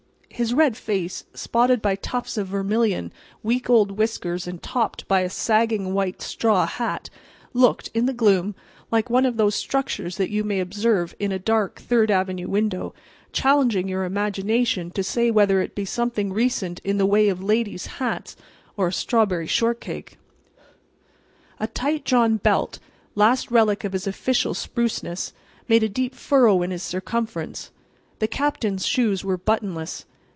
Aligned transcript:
His 0.33 0.55
red 0.55 0.75
face, 0.75 1.25
spotted 1.35 1.83
by 1.83 1.93
tufts 1.95 2.35
of 2.35 2.47
vermilion, 2.47 3.13
week 3.43 3.69
old 3.69 3.91
whiskers 3.91 4.47
and 4.47 4.59
topped 4.63 5.07
by 5.07 5.19
a 5.19 5.29
sagging 5.29 5.93
white 5.93 6.19
straw 6.19 6.65
hat, 6.65 7.11
looked, 7.53 7.91
in 7.93 8.07
the 8.07 8.13
gloom, 8.13 8.55
like 8.89 9.07
one 9.07 9.27
of 9.27 9.37
those 9.37 9.53
structures 9.53 10.17
that 10.17 10.31
you 10.31 10.43
may 10.43 10.59
observe 10.59 11.13
in 11.19 11.31
a 11.31 11.37
dark 11.37 11.79
Third 11.79 12.09
avenue 12.09 12.47
window, 12.49 12.95
challenging 13.31 13.87
your 13.87 14.03
imagination 14.03 14.89
to 14.91 15.03
say 15.03 15.29
whether 15.29 15.61
it 15.61 15.75
be 15.75 15.85
something 15.85 16.33
recent 16.33 16.79
in 16.79 16.97
the 16.97 17.05
way 17.05 17.29
of 17.29 17.43
ladies' 17.43 17.85
hats 17.99 18.35
or 18.75 18.87
a 18.87 18.93
strawberry 18.93 19.45
shortcake. 19.45 20.17
A 21.59 21.67
tight 21.67 22.03
drawn 22.03 22.37
belt—last 22.37 23.51
relic 23.51 23.83
of 23.83 23.93
his 23.93 24.07
official 24.07 24.55
spruceness—made 24.55 25.83
a 25.83 25.89
deep 25.89 26.15
furrow 26.15 26.63
in 26.63 26.71
his 26.71 26.81
circumference. 26.81 27.69
The 28.17 28.27
Captain's 28.27 28.87
shoes 28.87 29.23
were 29.23 29.37
buttonless. 29.37 30.05